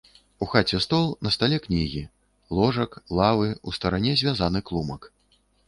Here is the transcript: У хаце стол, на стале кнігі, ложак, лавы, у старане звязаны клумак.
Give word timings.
У 0.43 0.45
хаце 0.53 0.77
стол, 0.85 1.05
на 1.27 1.31
стале 1.35 1.59
кнігі, 1.65 2.01
ложак, 2.61 2.97
лавы, 3.21 3.53
у 3.67 3.77
старане 3.79 4.11
звязаны 4.25 4.67
клумак. 4.71 5.01